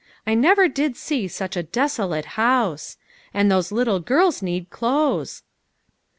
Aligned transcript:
I 0.25 0.33
never 0.33 0.67
did 0.67 0.97
see 0.97 1.27
such 1.27 1.55
a 1.55 1.61
deso 1.61 2.09
late 2.09 2.25
house! 2.33 2.97
And 3.35 3.51
those 3.51 3.71
little 3.71 3.99
girls 3.99 4.41
need 4.41 4.71
clothes." 4.71 5.43